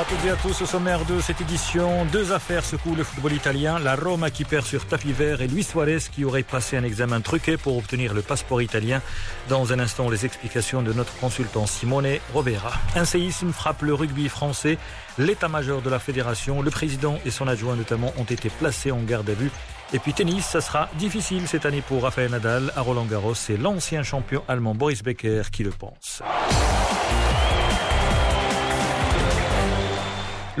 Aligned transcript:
Bonjour 0.00 0.14
à 0.14 0.16
toutes 0.16 0.28
et 0.28 0.30
à 0.30 0.36
tous. 0.36 0.62
Au 0.62 0.66
sommaire 0.66 1.04
de 1.04 1.20
cette 1.20 1.42
édition, 1.42 2.06
deux 2.06 2.32
affaires 2.32 2.64
secouent 2.64 2.94
le 2.94 3.04
football 3.04 3.34
italien. 3.34 3.78
La 3.78 3.96
Roma 3.96 4.30
qui 4.30 4.44
perd 4.44 4.64
sur 4.64 4.86
tapis 4.86 5.12
vert 5.12 5.42
et 5.42 5.46
Luis 5.46 5.62
Suarez 5.62 5.98
qui 6.10 6.24
aurait 6.24 6.42
passé 6.42 6.78
un 6.78 6.84
examen 6.84 7.20
truqué 7.20 7.58
pour 7.58 7.76
obtenir 7.76 8.14
le 8.14 8.22
passeport 8.22 8.62
italien. 8.62 9.02
Dans 9.50 9.74
un 9.74 9.78
instant, 9.78 10.08
les 10.08 10.24
explications 10.24 10.80
de 10.80 10.94
notre 10.94 11.14
consultant 11.18 11.66
Simone 11.66 12.16
Rovera. 12.32 12.72
Un 12.96 13.04
séisme 13.04 13.52
frappe 13.52 13.82
le 13.82 13.92
rugby 13.92 14.30
français. 14.30 14.78
L'état-major 15.18 15.82
de 15.82 15.90
la 15.90 15.98
fédération, 15.98 16.62
le 16.62 16.70
président 16.70 17.18
et 17.26 17.30
son 17.30 17.46
adjoint 17.46 17.76
notamment 17.76 18.14
ont 18.16 18.24
été 18.24 18.48
placés 18.48 18.92
en 18.92 19.02
garde 19.02 19.28
à 19.28 19.34
vue. 19.34 19.50
Et 19.92 19.98
puis 19.98 20.14
tennis, 20.14 20.46
ça 20.46 20.62
sera 20.62 20.88
difficile 20.98 21.46
cette 21.46 21.66
année 21.66 21.82
pour 21.82 22.04
Rafael 22.04 22.30
Nadal 22.30 22.72
à 22.74 22.80
Roland 22.80 23.04
Garros. 23.04 23.34
C'est 23.34 23.58
l'ancien 23.58 24.02
champion 24.02 24.44
allemand 24.48 24.74
Boris 24.74 25.02
Becker 25.02 25.42
qui 25.52 25.62
le 25.62 25.70
pense. 25.70 26.22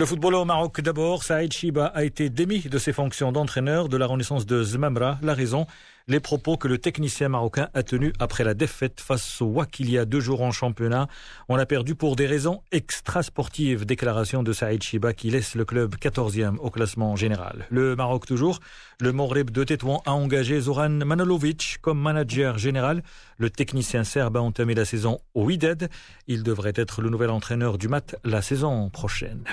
Le 0.00 0.06
football 0.06 0.34
au 0.36 0.46
Maroc 0.46 0.80
d'abord, 0.80 1.24
Saïd 1.24 1.52
Chiba 1.52 1.84
a 1.84 2.04
été 2.04 2.30
démis 2.30 2.60
de 2.60 2.78
ses 2.78 2.94
fonctions 2.94 3.32
d'entraîneur 3.32 3.90
de 3.90 3.98
la 3.98 4.06
renaissance 4.06 4.46
de 4.46 4.62
Zmamra. 4.62 5.18
La 5.20 5.34
raison, 5.34 5.66
les 6.10 6.18
propos 6.18 6.56
que 6.56 6.66
le 6.66 6.78
technicien 6.78 7.28
marocain 7.28 7.68
a 7.72 7.84
tenus 7.84 8.12
après 8.18 8.42
la 8.42 8.54
défaite 8.54 9.00
face 9.00 9.40
au 9.40 9.46
WAC 9.46 9.80
deux 10.06 10.18
jours 10.18 10.42
en 10.42 10.50
championnat. 10.50 11.06
On 11.48 11.56
a 11.56 11.66
perdu 11.66 11.94
pour 11.94 12.16
des 12.16 12.26
raisons 12.26 12.62
extrasportives. 12.72 13.86
Déclaration 13.86 14.42
de 14.42 14.52
Saïd 14.52 14.82
Chiba 14.82 15.12
qui 15.12 15.30
laisse 15.30 15.54
le 15.54 15.64
club 15.64 15.94
14e 15.94 16.56
au 16.56 16.70
classement 16.70 17.14
général. 17.14 17.64
Le 17.70 17.94
Maroc 17.94 18.26
toujours. 18.26 18.58
Le 18.98 19.12
Moreb 19.12 19.50
de 19.50 19.62
Tétouan 19.62 20.02
a 20.04 20.12
engagé 20.12 20.60
Zoran 20.60 20.90
Manolovic 20.90 21.78
comme 21.80 22.00
manager 22.00 22.58
général. 22.58 23.04
Le 23.38 23.48
technicien 23.48 24.02
serbe 24.02 24.36
a 24.36 24.42
entamé 24.42 24.74
la 24.74 24.84
saison 24.84 25.20
au 25.34 25.44
Wydad. 25.44 25.88
Il 26.26 26.42
devrait 26.42 26.72
être 26.74 27.02
le 27.02 27.08
nouvel 27.08 27.30
entraîneur 27.30 27.78
du 27.78 27.86
MAT 27.86 28.16
la 28.24 28.42
saison 28.42 28.90
prochaine. 28.90 29.44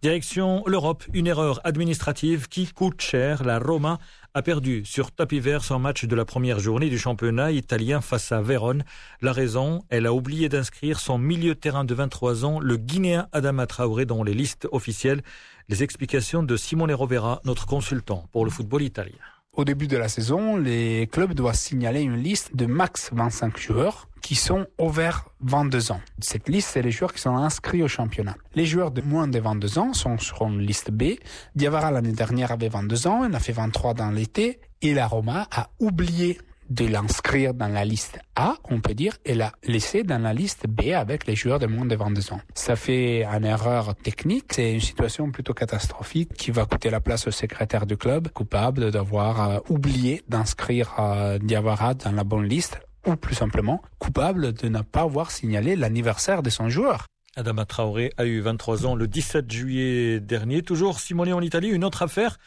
Direction 0.00 0.62
l'Europe, 0.66 1.04
une 1.12 1.26
erreur 1.26 1.60
administrative 1.64 2.48
qui 2.48 2.68
coûte 2.68 3.00
cher. 3.00 3.42
La 3.42 3.58
Roma 3.58 3.98
a 4.32 4.42
perdu 4.42 4.84
sur 4.84 5.12
tapis 5.12 5.38
vert 5.38 5.62
son 5.62 5.78
match 5.78 6.03
de 6.06 6.16
la 6.16 6.24
première 6.24 6.58
journée 6.58 6.88
du 6.88 6.98
championnat 6.98 7.50
italien 7.52 8.00
face 8.00 8.32
à 8.32 8.40
Vérone. 8.40 8.84
La 9.20 9.32
raison, 9.32 9.84
elle 9.88 10.06
a 10.06 10.12
oublié 10.12 10.48
d'inscrire 10.48 11.00
son 11.00 11.18
milieu 11.18 11.54
terrain 11.54 11.84
de 11.84 11.94
23 11.94 12.44
ans, 12.44 12.60
le 12.60 12.76
Guinéen 12.76 13.28
Adama 13.32 13.66
Traoré, 13.66 14.06
dans 14.06 14.22
les 14.22 14.34
listes 14.34 14.68
officielles. 14.72 15.22
Les 15.68 15.82
explications 15.82 16.42
de 16.42 16.56
Simone 16.56 16.92
Rovera, 16.92 17.40
notre 17.44 17.66
consultant 17.66 18.28
pour 18.32 18.44
le 18.44 18.50
football 18.50 18.82
italien. 18.82 19.16
Au 19.52 19.64
début 19.64 19.86
de 19.86 19.96
la 19.96 20.08
saison, 20.08 20.56
les 20.56 21.08
clubs 21.10 21.32
doivent 21.32 21.54
signaler 21.54 22.00
une 22.00 22.16
liste 22.16 22.56
de 22.56 22.66
max 22.66 23.10
25 23.12 23.56
joueurs 23.58 24.08
qui 24.24 24.36
sont 24.36 24.66
ouverts 24.78 25.28
22 25.40 25.92
ans. 25.92 26.00
Cette 26.18 26.48
liste, 26.48 26.70
c'est 26.72 26.80
les 26.80 26.90
joueurs 26.90 27.12
qui 27.12 27.20
sont 27.20 27.36
inscrits 27.36 27.82
au 27.82 27.88
championnat. 27.88 28.36
Les 28.54 28.64
joueurs 28.64 28.90
de 28.90 29.02
moins 29.02 29.28
de 29.28 29.38
22 29.38 29.78
ans 29.78 29.92
sont 29.92 30.16
sur 30.16 30.46
une 30.46 30.60
liste 30.60 30.90
B. 30.90 31.16
Diawara, 31.54 31.90
l'année 31.90 32.12
dernière, 32.12 32.50
avait 32.50 32.70
22 32.70 33.06
ans, 33.06 33.26
il 33.28 33.34
a 33.34 33.38
fait 33.38 33.52
23 33.52 33.92
dans 33.92 34.10
l'été, 34.10 34.60
et 34.80 34.94
la 34.94 35.06
Roma 35.06 35.46
a 35.54 35.68
oublié 35.78 36.38
de 36.70 36.86
l'inscrire 36.86 37.52
dans 37.52 37.68
la 37.68 37.84
liste 37.84 38.18
A, 38.34 38.54
on 38.70 38.80
peut 38.80 38.94
dire, 38.94 39.18
et 39.26 39.34
la 39.34 39.52
laisser 39.64 40.04
dans 40.04 40.22
la 40.22 40.32
liste 40.32 40.66
B 40.66 40.94
avec 40.94 41.26
les 41.26 41.36
joueurs 41.36 41.58
de 41.58 41.66
moins 41.66 41.84
de 41.84 41.94
22 41.94 42.32
ans. 42.32 42.40
Ça 42.54 42.76
fait 42.76 43.26
une 43.26 43.44
erreur 43.44 43.94
technique, 43.94 44.46
c'est 44.54 44.72
une 44.72 44.80
situation 44.80 45.30
plutôt 45.32 45.52
catastrophique 45.52 46.32
qui 46.32 46.50
va 46.50 46.64
coûter 46.64 46.88
la 46.88 47.00
place 47.00 47.26
au 47.26 47.30
secrétaire 47.30 47.84
du 47.84 47.98
club, 47.98 48.28
coupable 48.28 48.90
d'avoir 48.90 49.50
euh, 49.50 49.58
oublié 49.68 50.22
d'inscrire 50.28 50.94
euh, 50.98 51.38
Diawara 51.38 51.92
dans 51.92 52.12
la 52.12 52.24
bonne 52.24 52.46
liste 52.46 52.80
ou 53.06 53.16
plus 53.16 53.34
simplement 53.34 53.82
coupable 53.98 54.52
de 54.52 54.68
ne 54.68 54.80
pas 54.80 55.02
avoir 55.02 55.30
signalé 55.30 55.76
l'anniversaire 55.76 56.42
de 56.42 56.50
son 56.50 56.68
joueur. 56.68 57.06
Adama 57.36 57.64
Traoré 57.64 58.12
a 58.16 58.26
eu 58.26 58.40
23 58.40 58.86
ans 58.86 58.94
le 58.94 59.08
17 59.08 59.50
juillet 59.50 60.20
dernier. 60.20 60.62
Toujours 60.62 61.00
Simone 61.00 61.32
en 61.32 61.40
Italie, 61.40 61.68
une 61.68 61.84
autre 61.84 62.02
affaire. 62.02 62.38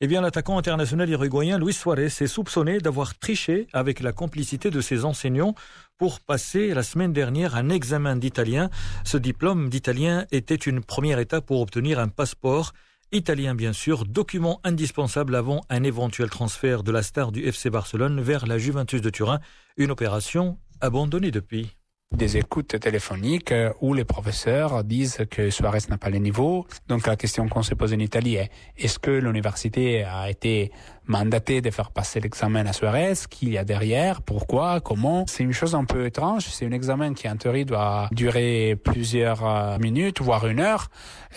Eh 0.00 0.06
bien, 0.06 0.20
l'attaquant 0.20 0.58
international 0.58 1.10
uruguayen 1.10 1.58
Luis 1.58 1.72
Suarez 1.72 2.04
est 2.04 2.28
soupçonné 2.28 2.78
d'avoir 2.78 3.18
triché 3.18 3.66
avec 3.72 3.98
la 3.98 4.12
complicité 4.12 4.70
de 4.70 4.80
ses 4.80 5.04
enseignants 5.04 5.56
pour 5.96 6.20
passer 6.20 6.72
la 6.72 6.84
semaine 6.84 7.12
dernière 7.12 7.56
un 7.56 7.68
examen 7.68 8.14
d'italien. 8.14 8.70
Ce 9.04 9.16
diplôme 9.16 9.68
d'italien 9.68 10.24
était 10.30 10.54
une 10.54 10.84
première 10.84 11.18
étape 11.18 11.46
pour 11.46 11.60
obtenir 11.60 11.98
un 11.98 12.06
passeport 12.06 12.74
italien 13.12 13.54
bien 13.54 13.72
sûr, 13.72 14.04
document 14.04 14.60
indispensable 14.64 15.34
avant 15.34 15.62
un 15.70 15.82
éventuel 15.82 16.30
transfert 16.30 16.82
de 16.82 16.92
la 16.92 17.02
star 17.02 17.32
du 17.32 17.44
FC 17.46 17.70
Barcelone 17.70 18.20
vers 18.20 18.46
la 18.46 18.58
Juventus 18.58 19.00
de 19.00 19.10
Turin, 19.10 19.40
une 19.76 19.90
opération 19.90 20.58
abandonnée 20.80 21.30
depuis 21.30 21.77
des 22.18 22.36
écoutes 22.36 22.80
téléphoniques 22.80 23.52
euh, 23.52 23.72
où 23.80 23.94
les 23.94 24.04
professeurs 24.04 24.82
disent 24.82 25.24
que 25.30 25.50
Suarez 25.50 25.78
n'a 25.88 25.98
pas 25.98 26.10
le 26.10 26.18
niveau. 26.18 26.66
Donc 26.88 27.06
la 27.06 27.16
question 27.16 27.48
qu'on 27.48 27.62
se 27.62 27.74
pose 27.74 27.94
en 27.94 27.98
Italie 27.98 28.34
est 28.34 28.50
est-ce 28.76 28.98
que 28.98 29.10
l'université 29.10 30.04
a 30.04 30.28
été 30.28 30.72
mandatée 31.06 31.60
de 31.60 31.70
faire 31.70 31.92
passer 31.92 32.18
l'examen 32.20 32.66
à 32.66 32.72
Suarez? 32.72 33.14
Qu'il 33.30 33.50
y 33.50 33.56
a 33.56 33.64
derrière? 33.64 34.20
Pourquoi? 34.22 34.80
Comment? 34.80 35.24
C'est 35.28 35.44
une 35.44 35.52
chose 35.52 35.74
un 35.74 35.84
peu 35.84 36.06
étrange. 36.06 36.46
C'est 36.46 36.66
un 36.66 36.72
examen 36.72 37.14
qui 37.14 37.28
en 37.28 37.36
théorie 37.36 37.64
doit 37.64 38.08
durer 38.10 38.76
plusieurs 38.82 39.46
euh, 39.46 39.78
minutes, 39.78 40.20
voire 40.20 40.46
une 40.48 40.60
heure. 40.60 40.88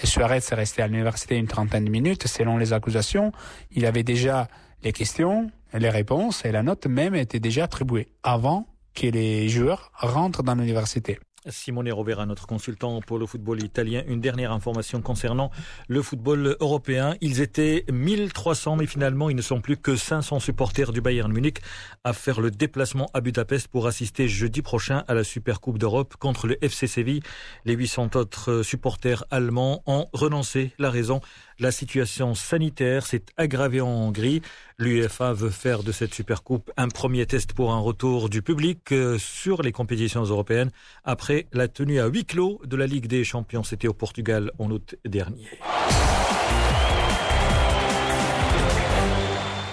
Suarez 0.03 0.37
est 0.37 0.55
resté 0.55 0.81
à 0.81 0.87
l'université 0.87 1.37
une 1.37 1.47
trentaine 1.47 1.85
de 1.85 1.91
minutes 1.91 2.27
selon 2.27 2.57
les 2.57 2.73
accusations. 2.73 3.31
Il 3.71 3.85
avait 3.85 4.03
déjà 4.03 4.47
les 4.83 4.93
questions, 4.93 5.51
les 5.73 5.89
réponses 5.89 6.43
et 6.43 6.51
la 6.51 6.63
note 6.63 6.87
même 6.87 7.13
était 7.13 7.39
déjà 7.39 7.65
attribuée 7.65 8.07
avant 8.23 8.70
que 8.93 9.07
les 9.07 9.49
joueurs 9.49 9.91
rentrent 9.95 10.43
dans 10.43 10.55
l'université. 10.55 11.19
Simone 11.49 11.91
Rovera, 11.91 12.25
notre 12.25 12.45
consultant 12.45 13.01
pour 13.01 13.17
le 13.17 13.25
football 13.25 13.63
italien. 13.63 14.03
Une 14.07 14.21
dernière 14.21 14.51
information 14.51 15.01
concernant 15.01 15.49
le 15.87 16.01
football 16.01 16.55
européen. 16.59 17.15
Ils 17.21 17.41
étaient 17.41 17.83
1300, 17.91 18.75
mais 18.75 18.85
finalement, 18.85 19.29
ils 19.29 19.35
ne 19.35 19.41
sont 19.41 19.59
plus 19.59 19.77
que 19.77 19.95
500 19.95 20.39
supporters 20.39 20.91
du 20.91 21.01
Bayern 21.01 21.31
Munich 21.31 21.59
à 22.03 22.13
faire 22.13 22.41
le 22.41 22.51
déplacement 22.51 23.09
à 23.13 23.21
Budapest 23.21 23.67
pour 23.69 23.87
assister 23.87 24.27
jeudi 24.27 24.61
prochain 24.61 25.03
à 25.07 25.13
la 25.13 25.23
Super 25.23 25.61
Coupe 25.61 25.79
d'Europe 25.79 26.15
contre 26.17 26.47
le 26.47 26.63
FC 26.63 26.85
Séville. 26.85 27.21
Les 27.65 27.73
800 27.73 28.11
autres 28.15 28.61
supporters 28.61 29.23
allemands 29.31 29.81
ont 29.87 30.07
renoncé. 30.13 30.73
La 30.77 30.91
raison, 30.91 31.21
la 31.59 31.71
situation 31.71 32.35
sanitaire 32.35 33.05
s'est 33.05 33.25
aggravée 33.37 33.81
en 33.81 33.87
Hongrie. 33.87 34.41
L'UEFA 34.77 35.33
veut 35.33 35.51
faire 35.51 35.83
de 35.83 35.91
cette 35.91 36.13
Supercoupe 36.13 36.71
un 36.75 36.87
premier 36.87 37.25
test 37.27 37.53
pour 37.53 37.71
un 37.71 37.79
retour 37.79 38.29
du 38.29 38.41
public 38.41 38.91
euh, 38.91 39.19
sur 39.19 39.61
les 39.61 39.71
compétitions 39.71 40.23
européennes 40.23 40.71
après 41.03 41.30
la 41.51 41.67
tenue 41.67 41.99
à 41.99 42.07
huis 42.07 42.25
clos 42.25 42.61
de 42.65 42.75
la 42.75 42.87
Ligue 42.87 43.07
des 43.07 43.23
Champions. 43.23 43.63
C'était 43.63 43.87
au 43.87 43.93
Portugal 43.93 44.51
en 44.59 44.71
août 44.71 44.95
dernier. 45.05 45.47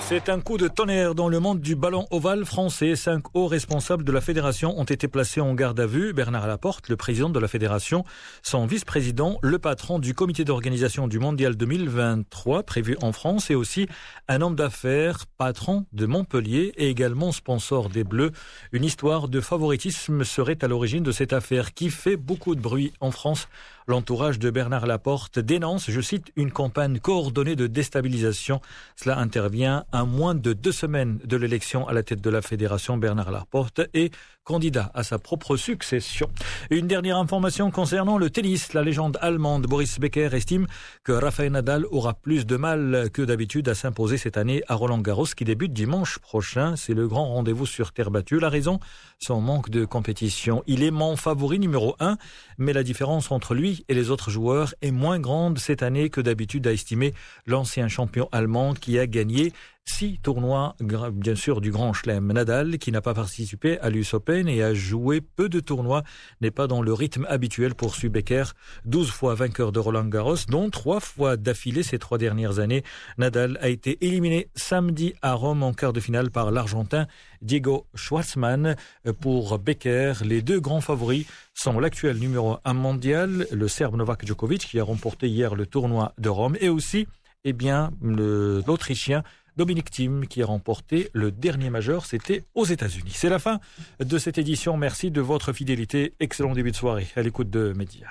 C'est 0.08 0.30
un 0.30 0.40
coup 0.40 0.56
de 0.56 0.68
tonnerre 0.68 1.14
dans 1.14 1.28
le 1.28 1.38
monde 1.38 1.60
du 1.60 1.76
ballon 1.76 2.06
ovale 2.10 2.46
français. 2.46 2.96
Cinq 2.96 3.24
hauts 3.34 3.46
responsables 3.46 4.04
de 4.04 4.10
la 4.10 4.22
fédération 4.22 4.72
ont 4.80 4.84
été 4.84 5.06
placés 5.06 5.42
en 5.42 5.52
garde 5.52 5.78
à 5.78 5.86
vue. 5.86 6.14
Bernard 6.14 6.46
Laporte, 6.46 6.88
le 6.88 6.96
président 6.96 7.28
de 7.28 7.38
la 7.38 7.46
fédération, 7.46 8.04
son 8.42 8.64
vice-président, 8.64 9.38
le 9.42 9.58
patron 9.58 9.98
du 9.98 10.14
comité 10.14 10.46
d'organisation 10.46 11.08
du 11.08 11.18
mondial 11.18 11.56
2023 11.56 12.62
prévu 12.62 12.96
en 13.02 13.12
France 13.12 13.50
et 13.50 13.54
aussi 13.54 13.86
un 14.28 14.40
homme 14.40 14.56
d'affaires, 14.56 15.26
patron 15.36 15.84
de 15.92 16.06
Montpellier 16.06 16.72
et 16.78 16.88
également 16.88 17.30
sponsor 17.30 17.90
des 17.90 18.02
Bleus. 18.02 18.32
Une 18.72 18.84
histoire 18.84 19.28
de 19.28 19.42
favoritisme 19.42 20.24
serait 20.24 20.64
à 20.64 20.68
l'origine 20.68 21.02
de 21.02 21.12
cette 21.12 21.34
affaire 21.34 21.74
qui 21.74 21.90
fait 21.90 22.16
beaucoup 22.16 22.54
de 22.54 22.62
bruit 22.62 22.94
en 23.00 23.10
France. 23.10 23.46
L'entourage 23.88 24.38
de 24.38 24.50
Bernard 24.50 24.84
Laporte 24.84 25.38
dénonce, 25.38 25.90
je 25.90 26.00
cite, 26.02 26.30
une 26.36 26.52
campagne 26.52 26.98
coordonnée 26.98 27.56
de 27.56 27.66
déstabilisation. 27.66 28.60
Cela 28.96 29.18
intervient 29.18 29.86
à 29.92 30.04
moins 30.04 30.34
de 30.34 30.52
deux 30.52 30.72
semaines 30.72 31.18
de 31.24 31.38
l'élection 31.38 31.88
à 31.88 31.94
la 31.94 32.02
tête 32.02 32.20
de 32.20 32.28
la 32.28 32.42
fédération. 32.42 32.98
Bernard 32.98 33.30
Laporte 33.30 33.80
est 33.94 34.14
candidat 34.48 34.90
à 34.94 35.02
sa 35.02 35.18
propre 35.18 35.58
succession. 35.58 36.26
Une 36.70 36.86
dernière 36.86 37.18
information 37.18 37.70
concernant 37.70 38.16
le 38.16 38.30
tennis. 38.30 38.72
La 38.72 38.80
légende 38.80 39.18
allemande 39.20 39.66
Boris 39.66 40.00
Becker 40.00 40.30
estime 40.32 40.66
que 41.04 41.12
Rafael 41.12 41.52
Nadal 41.52 41.84
aura 41.90 42.14
plus 42.14 42.46
de 42.46 42.56
mal 42.56 43.10
que 43.12 43.20
d'habitude 43.20 43.68
à 43.68 43.74
s'imposer 43.74 44.16
cette 44.16 44.38
année 44.38 44.62
à 44.66 44.74
Roland 44.74 45.02
Garros 45.02 45.26
qui 45.36 45.44
débute 45.44 45.74
dimanche 45.74 46.18
prochain. 46.18 46.76
C'est 46.76 46.94
le 46.94 47.06
grand 47.06 47.26
rendez-vous 47.26 47.66
sur 47.66 47.92
terre 47.92 48.10
battue. 48.10 48.40
La 48.40 48.48
raison, 48.48 48.80
son 49.18 49.42
manque 49.42 49.68
de 49.68 49.84
compétition. 49.84 50.62
Il 50.66 50.82
est 50.82 50.90
mon 50.90 51.16
favori 51.16 51.58
numéro 51.58 51.94
un, 52.00 52.16
mais 52.56 52.72
la 52.72 52.82
différence 52.82 53.30
entre 53.30 53.52
lui 53.52 53.84
et 53.90 53.94
les 53.94 54.08
autres 54.08 54.30
joueurs 54.30 54.72
est 54.80 54.92
moins 54.92 55.18
grande 55.18 55.58
cette 55.58 55.82
année 55.82 56.08
que 56.08 56.22
d'habitude, 56.22 56.66
a 56.66 56.72
estimé 56.72 57.12
l'ancien 57.46 57.88
champion 57.88 58.30
allemand 58.32 58.72
qui 58.72 58.98
a 58.98 59.06
gagné 59.06 59.52
six 59.88 60.18
tournois, 60.22 60.76
bien 60.80 61.34
sûr, 61.34 61.60
du 61.60 61.70
Grand 61.70 61.92
Chelem. 61.92 62.32
Nadal, 62.32 62.78
qui 62.78 62.92
n'a 62.92 63.00
pas 63.00 63.14
participé 63.14 63.78
à 63.80 63.90
l'US 63.90 64.14
Open 64.14 64.48
et 64.48 64.62
a 64.62 64.74
joué 64.74 65.20
peu 65.20 65.48
de 65.48 65.60
tournois, 65.60 66.02
n'est 66.40 66.50
pas 66.50 66.66
dans 66.66 66.82
le 66.82 66.92
rythme 66.92 67.26
habituel 67.28 67.74
pour 67.74 67.96
Becker, 68.02 68.44
12 68.84 69.10
fois 69.10 69.34
vainqueur 69.34 69.72
de 69.72 69.78
Roland 69.78 70.04
Garros, 70.04 70.36
dont 70.48 70.70
trois 70.70 71.00
fois 71.00 71.36
d'affilée 71.36 71.82
ces 71.82 71.98
trois 71.98 72.18
dernières 72.18 72.58
années. 72.58 72.84
Nadal 73.16 73.58
a 73.60 73.68
été 73.68 73.98
éliminé 74.06 74.48
samedi 74.54 75.14
à 75.22 75.34
Rome 75.34 75.62
en 75.62 75.72
quart 75.72 75.92
de 75.92 76.00
finale 76.00 76.30
par 76.30 76.50
l'Argentin 76.50 77.06
Diego 77.42 77.86
Schwartzmann. 77.94 78.76
Pour 79.20 79.58
Becker, 79.58 80.14
les 80.24 80.42
deux 80.42 80.60
grands 80.60 80.80
favoris 80.80 81.26
sont 81.54 81.80
l'actuel 81.80 82.18
numéro 82.18 82.58
un 82.64 82.74
mondial, 82.74 83.46
le 83.50 83.68
Serbe 83.68 83.96
Novak 83.96 84.26
Djokovic, 84.26 84.66
qui 84.66 84.78
a 84.78 84.84
remporté 84.84 85.28
hier 85.28 85.54
le 85.54 85.66
tournoi 85.66 86.12
de 86.18 86.28
Rome, 86.28 86.56
et 86.60 86.68
aussi 86.68 87.06
eh 87.44 87.52
bien, 87.52 87.90
l'Autrichien 88.02 89.22
Dominique 89.58 89.90
Thiem 89.90 90.28
qui 90.28 90.40
a 90.40 90.46
remporté 90.46 91.10
le 91.12 91.32
dernier 91.32 91.68
majeur, 91.68 92.06
c'était 92.06 92.44
aux 92.54 92.64
États-Unis. 92.64 93.10
C'est 93.12 93.28
la 93.28 93.40
fin 93.40 93.58
de 93.98 94.16
cette 94.16 94.38
édition. 94.38 94.76
Merci 94.76 95.10
de 95.10 95.20
votre 95.20 95.52
fidélité. 95.52 96.14
Excellent 96.20 96.52
début 96.52 96.70
de 96.70 96.76
soirée 96.76 97.08
à 97.16 97.22
l'écoute 97.22 97.50
de 97.50 97.72
Média. 97.76 98.06